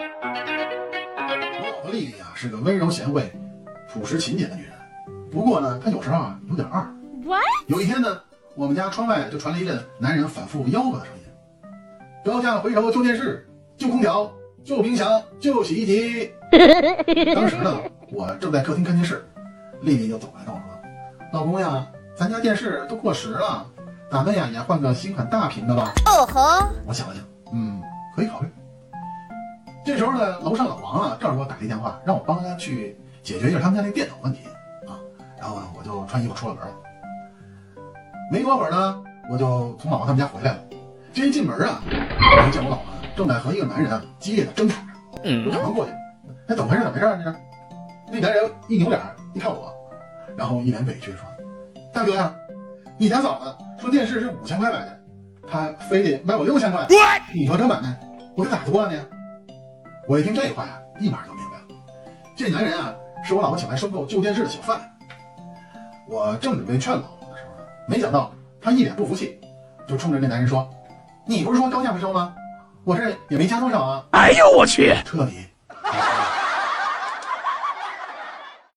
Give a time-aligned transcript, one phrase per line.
[0.00, 3.30] 我老婆丽丽啊，是个温柔贤惠、
[3.92, 4.72] 朴实勤俭的女人。
[5.30, 6.80] 不过呢，她有时候啊有点二。
[7.22, 7.42] What？
[7.66, 8.18] 有一天呢，
[8.54, 11.24] 我们家窗外就传来一阵男人反复吆喝的声音：
[12.24, 14.32] 高价回头旧电视、旧空调、
[14.64, 16.32] 旧冰箱、旧洗衣机。
[17.34, 17.78] 当时呢，
[18.10, 19.22] 我正在客厅看电视，
[19.82, 20.80] 丽丽就走来跟我说
[21.30, 21.86] ：“老公呀，
[22.16, 23.66] 咱家电视都过时了，
[24.10, 26.66] 咱们呀也换个新款大屏的吧。”哦吼！
[26.86, 27.22] 我想了想，
[27.52, 27.82] 嗯，
[28.16, 28.49] 可以考虑。
[29.84, 34.40] 这时候呢，楼上老王啊，正好给我打了一电话，让我帮他去解决一下他们家那电脑问题
[34.86, 35.00] 啊。
[35.38, 36.72] 然后呢，我就穿衣服出了门了。
[38.30, 40.60] 没多会儿呢，我就从老王他们家回来了。
[41.12, 42.84] 这一进门啊，我就见我老婆
[43.16, 44.88] 正在和一个男人啊激烈的争吵着。
[45.46, 45.92] 我赶忙过去，
[46.46, 46.82] 哎，怎么回事？
[46.84, 47.18] 怎么回事啊？
[47.18, 47.36] 这是？
[48.12, 49.00] 那男人一扭脸
[49.34, 49.72] 一看我，
[50.36, 51.24] 然后一脸委屈地说
[51.92, 52.32] ：“大哥呀，
[52.98, 55.00] 你家嫂子说电视是五千块买的，
[55.48, 56.86] 她非得买我六千块，
[57.34, 57.98] 你说这买卖，
[58.36, 58.92] 我这咋做呢？”
[60.08, 61.80] 我一听这话呀，立马就明白了，
[62.36, 64.80] 这男人啊是我老婆请来收购旧电视的小贩。
[66.08, 67.52] 我正准备劝老婆的时候，
[67.86, 69.40] 没想到她一脸不服气，
[69.86, 70.68] 就冲着那男人说
[71.24, 72.34] ：“你不是说高价回收吗？
[72.82, 74.92] 我这也没加多少啊！”哎呦我去！
[75.04, 75.46] 彻底